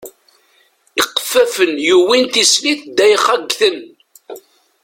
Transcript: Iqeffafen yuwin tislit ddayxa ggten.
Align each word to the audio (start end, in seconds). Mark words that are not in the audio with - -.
Iqeffafen 1.01 1.73
yuwin 1.87 2.25
tislit 2.33 2.81
ddayxa 2.89 3.35
ggten. 3.41 3.77